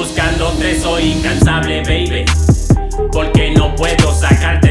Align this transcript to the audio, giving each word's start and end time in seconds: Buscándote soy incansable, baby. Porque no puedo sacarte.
Buscándote 0.00 0.80
soy 0.80 1.12
incansable, 1.12 1.82
baby. 1.82 2.24
Porque 3.12 3.50
no 3.50 3.76
puedo 3.76 4.10
sacarte. 4.14 4.69